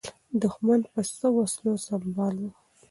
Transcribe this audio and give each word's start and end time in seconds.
دښمن 0.41 0.81
په 0.93 0.99
څه 1.17 1.27
وسلو 1.37 1.73
سمبال 1.87 2.35
و؟ 2.41 2.49